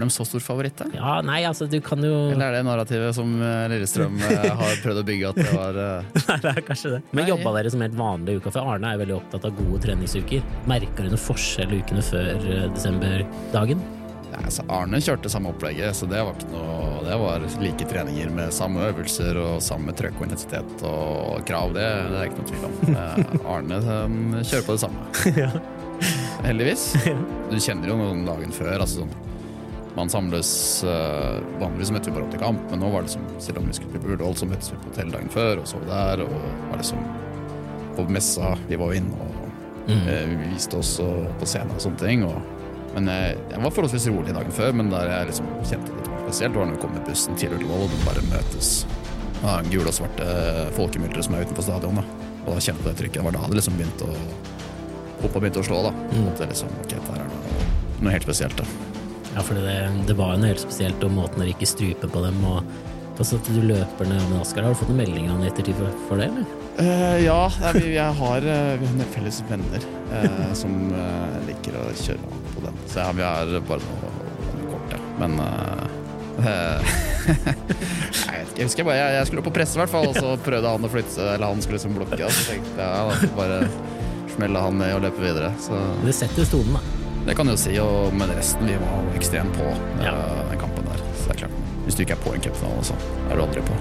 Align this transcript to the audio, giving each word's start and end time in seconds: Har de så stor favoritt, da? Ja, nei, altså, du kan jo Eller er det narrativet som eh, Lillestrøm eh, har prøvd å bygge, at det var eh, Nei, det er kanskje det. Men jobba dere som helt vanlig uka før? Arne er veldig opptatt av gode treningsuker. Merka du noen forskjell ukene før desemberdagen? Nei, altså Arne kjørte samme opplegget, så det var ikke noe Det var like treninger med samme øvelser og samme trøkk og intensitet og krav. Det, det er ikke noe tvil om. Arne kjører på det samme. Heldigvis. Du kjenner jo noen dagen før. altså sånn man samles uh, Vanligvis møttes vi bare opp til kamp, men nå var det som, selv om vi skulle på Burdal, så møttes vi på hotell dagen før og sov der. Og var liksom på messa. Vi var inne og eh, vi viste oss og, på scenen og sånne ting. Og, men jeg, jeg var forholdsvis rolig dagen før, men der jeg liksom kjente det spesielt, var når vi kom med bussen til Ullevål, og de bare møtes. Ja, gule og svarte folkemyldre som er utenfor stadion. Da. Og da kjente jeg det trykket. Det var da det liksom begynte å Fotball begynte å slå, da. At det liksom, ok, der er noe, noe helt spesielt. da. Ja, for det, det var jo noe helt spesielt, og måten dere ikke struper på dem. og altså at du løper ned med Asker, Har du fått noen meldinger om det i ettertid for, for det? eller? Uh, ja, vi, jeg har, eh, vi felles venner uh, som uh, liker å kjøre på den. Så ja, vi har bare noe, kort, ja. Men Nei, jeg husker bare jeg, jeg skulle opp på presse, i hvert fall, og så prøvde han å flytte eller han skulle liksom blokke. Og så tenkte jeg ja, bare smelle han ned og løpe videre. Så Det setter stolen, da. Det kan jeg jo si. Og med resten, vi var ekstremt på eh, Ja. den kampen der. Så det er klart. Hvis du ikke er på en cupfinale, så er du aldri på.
Har 0.00 0.06
de 0.06 0.10
så 0.10 0.24
stor 0.24 0.40
favoritt, 0.40 0.78
da? 0.78 0.86
Ja, 0.96 1.18
nei, 1.20 1.42
altså, 1.44 1.66
du 1.68 1.76
kan 1.84 2.00
jo 2.00 2.30
Eller 2.30 2.46
er 2.46 2.54
det 2.56 2.60
narrativet 2.64 3.12
som 3.12 3.34
eh, 3.44 3.66
Lillestrøm 3.68 4.14
eh, 4.24 4.46
har 4.62 4.78
prøvd 4.80 5.02
å 5.02 5.04
bygge, 5.04 5.32
at 5.34 5.40
det 5.42 5.50
var 5.52 5.76
eh, 5.76 6.08
Nei, 6.30 6.36
det 6.40 6.52
er 6.54 6.64
kanskje 6.64 6.92
det. 6.94 7.00
Men 7.18 7.28
jobba 7.28 7.52
dere 7.58 7.72
som 7.74 7.84
helt 7.84 7.98
vanlig 7.98 8.38
uka 8.40 8.54
før? 8.54 8.70
Arne 8.72 8.94
er 8.94 9.02
veldig 9.02 9.18
opptatt 9.18 9.44
av 9.44 9.58
gode 9.58 9.82
treningsuker. 9.84 10.48
Merka 10.72 11.04
du 11.04 11.10
noen 11.12 11.20
forskjell 11.20 11.76
ukene 11.82 12.06
før 12.08 12.48
desemberdagen? 12.72 13.84
Nei, 14.30 14.40
altså 14.40 14.64
Arne 14.72 15.04
kjørte 15.04 15.34
samme 15.36 15.52
opplegget, 15.52 15.92
så 16.00 16.08
det 16.08 16.24
var 16.24 16.32
ikke 16.32 16.48
noe 16.54 17.04
Det 17.04 17.22
var 17.26 17.48
like 17.60 17.92
treninger 17.92 18.34
med 18.40 18.56
samme 18.56 18.88
øvelser 18.88 19.36
og 19.44 19.60
samme 19.68 19.92
trøkk 20.00 20.16
og 20.16 20.28
intensitet 20.30 20.84
og 20.88 21.44
krav. 21.44 21.76
Det, 21.76 21.88
det 22.08 22.22
er 22.22 22.30
ikke 22.30 22.40
noe 22.40 22.52
tvil 22.54 22.68
om. 22.70 23.00
Arne 23.58 23.84
kjører 24.40 24.64
på 24.64 24.78
det 24.78 24.84
samme. 24.88 25.10
Heldigvis. 26.46 26.94
Du 27.50 27.58
kjenner 27.60 27.92
jo 27.92 28.00
noen 28.00 28.24
dagen 28.24 28.56
før. 28.56 28.78
altså 28.78 29.02
sånn 29.04 29.28
man 30.00 30.10
samles 30.12 30.50
uh, 30.86 31.40
Vanligvis 31.60 31.92
møttes 31.92 32.08
vi 32.08 32.14
bare 32.16 32.26
opp 32.26 32.32
til 32.34 32.42
kamp, 32.42 32.62
men 32.72 32.80
nå 32.82 32.90
var 32.92 33.04
det 33.04 33.12
som, 33.12 33.24
selv 33.42 33.60
om 33.60 33.68
vi 33.68 33.76
skulle 33.76 33.92
på 33.98 34.04
Burdal, 34.06 34.36
så 34.38 34.48
møttes 34.48 34.72
vi 34.72 34.78
på 34.80 34.92
hotell 34.92 35.12
dagen 35.12 35.32
før 35.32 35.60
og 35.60 35.68
sov 35.68 35.84
der. 35.88 36.22
Og 36.24 36.32
var 36.70 36.80
liksom 36.80 37.02
på 37.98 38.06
messa. 38.12 38.54
Vi 38.70 38.78
var 38.80 38.94
inne 38.96 39.26
og 39.26 39.90
eh, 39.90 40.24
vi 40.30 40.54
viste 40.54 40.80
oss 40.80 40.94
og, 41.04 41.26
på 41.40 41.48
scenen 41.48 41.74
og 41.76 41.84
sånne 41.84 42.00
ting. 42.00 42.24
Og, 42.28 42.38
men 42.94 43.10
jeg, 43.12 43.36
jeg 43.52 43.64
var 43.64 43.76
forholdsvis 43.76 44.08
rolig 44.14 44.36
dagen 44.36 44.56
før, 44.56 44.72
men 44.80 44.92
der 44.94 45.12
jeg 45.12 45.30
liksom 45.32 45.52
kjente 45.60 45.96
det 45.98 46.16
spesielt, 46.30 46.56
var 46.56 46.68
når 46.68 46.78
vi 46.78 46.82
kom 46.84 46.94
med 46.94 47.06
bussen 47.08 47.38
til 47.40 47.56
Ullevål, 47.58 47.86
og 47.86 47.92
de 47.92 48.02
bare 48.06 48.26
møtes. 48.30 48.74
Ja, 49.40 49.58
gule 49.66 49.88
og 49.88 49.96
svarte 49.96 50.30
folkemyldre 50.76 51.24
som 51.24 51.36
er 51.36 51.44
utenfor 51.44 51.66
stadion. 51.66 52.00
Da. 52.00 52.30
Og 52.46 52.54
da 52.54 52.60
kjente 52.60 52.86
jeg 52.86 52.88
det 52.88 52.98
trykket. 53.02 53.20
Det 53.20 53.26
var 53.28 53.36
da 53.36 53.48
det 53.50 53.60
liksom 53.60 53.76
begynte 53.80 54.08
å 54.08 54.22
Fotball 55.20 55.42
begynte 55.44 55.60
å 55.60 55.64
slå, 55.66 55.82
da. 55.84 55.90
At 56.30 56.38
det 56.40 56.46
liksom, 56.54 56.70
ok, 56.80 56.94
der 56.96 57.18
er 57.20 57.26
noe, 57.28 57.66
noe 58.00 58.14
helt 58.14 58.24
spesielt. 58.24 58.56
da. 58.56 58.89
Ja, 59.34 59.42
for 59.46 59.54
det, 59.54 59.74
det 60.08 60.16
var 60.18 60.34
jo 60.34 60.42
noe 60.42 60.50
helt 60.50 60.62
spesielt, 60.62 61.02
og 61.06 61.12
måten 61.14 61.42
dere 61.42 61.54
ikke 61.54 61.68
struper 61.70 62.10
på 62.10 62.22
dem. 62.24 62.40
og 62.44 62.64
altså 63.20 63.36
at 63.36 63.48
du 63.52 63.60
løper 63.60 64.08
ned 64.08 64.22
med 64.30 64.40
Asker, 64.40 64.64
Har 64.64 64.72
du 64.72 64.78
fått 64.80 64.90
noen 64.90 65.02
meldinger 65.02 65.34
om 65.34 65.42
det 65.42 65.50
i 65.50 65.52
ettertid 65.52 65.76
for, 65.76 65.98
for 66.08 66.20
det? 66.20 66.30
eller? 66.30 66.44
Uh, 66.80 67.18
ja, 67.20 67.40
vi, 67.76 67.82
jeg 67.92 68.16
har, 68.16 68.46
eh, 68.48 68.80
vi 68.80 69.06
felles 69.12 69.42
venner 69.50 69.82
uh, 70.08 70.52
som 70.56 70.72
uh, 70.94 71.34
liker 71.44 71.76
å 71.76 71.82
kjøre 72.00 72.38
på 72.54 72.64
den. 72.64 72.78
Så 72.88 73.02
ja, 73.02 73.10
vi 73.18 73.26
har 73.26 73.52
bare 73.68 73.84
noe, 73.84 74.12
kort, 74.70 74.94
ja. 74.94 75.00
Men 75.20 75.36
Nei, 76.40 78.38
jeg 78.56 78.64
husker 78.64 78.86
bare 78.86 78.96
jeg, 78.96 79.16
jeg 79.18 79.28
skulle 79.28 79.42
opp 79.42 79.50
på 79.50 79.56
presse, 79.58 79.76
i 79.76 79.82
hvert 79.82 79.92
fall, 79.92 80.08
og 80.08 80.16
så 80.16 80.32
prøvde 80.46 80.72
han 80.72 80.88
å 80.88 80.92
flytte 80.94 81.26
eller 81.34 81.52
han 81.52 81.60
skulle 81.60 81.76
liksom 81.76 81.98
blokke. 81.98 82.22
Og 82.24 82.32
så 82.32 82.54
tenkte 82.54 82.80
jeg 82.80 82.88
ja, 82.88 83.34
bare 83.36 83.60
smelle 84.32 84.64
han 84.64 84.80
ned 84.80 84.96
og 84.96 85.04
løpe 85.04 85.20
videre. 85.26 85.52
Så 85.60 85.76
Det 86.06 86.16
setter 86.16 86.48
stolen, 86.48 86.78
da. 86.78 86.99
Det 87.30 87.36
kan 87.38 87.46
jeg 87.46 87.56
jo 87.56 87.62
si. 87.62 87.76
Og 87.82 88.14
med 88.18 88.32
resten, 88.36 88.66
vi 88.66 88.74
var 88.82 89.06
ekstremt 89.16 89.54
på 89.56 89.70
eh, 89.70 90.04
Ja. 90.04 90.14
den 90.50 90.58
kampen 90.60 90.84
der. 90.90 90.98
Så 91.14 91.28
det 91.30 91.36
er 91.36 91.40
klart. 91.46 91.58
Hvis 91.86 91.94
du 91.96 92.02
ikke 92.04 92.18
er 92.18 92.22
på 92.26 92.34
en 92.34 92.42
cupfinale, 92.44 92.84
så 92.84 92.94
er 93.30 93.36
du 93.38 93.42
aldri 93.46 93.62
på. 93.64 93.78